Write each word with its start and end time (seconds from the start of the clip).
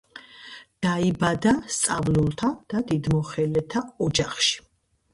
დაიბადა 0.85 1.53
სწავლულთა 1.77 2.51
და 2.75 2.85
დიდმოხელეთა 2.91 3.89
ოჯახში. 4.11 4.61